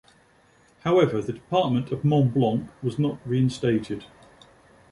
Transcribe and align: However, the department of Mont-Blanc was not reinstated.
However, 0.79 1.21
the 1.21 1.31
department 1.31 1.91
of 1.91 2.03
Mont-Blanc 2.03 2.71
was 2.81 2.97
not 2.97 3.19
reinstated. 3.23 4.05